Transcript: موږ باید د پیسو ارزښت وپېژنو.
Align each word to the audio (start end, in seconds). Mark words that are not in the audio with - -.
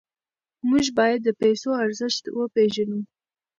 موږ 0.69 0.85
باید 0.97 1.19
د 1.23 1.29
پیسو 1.41 1.69
ارزښت 1.83 2.23
وپېژنو. 2.39 2.99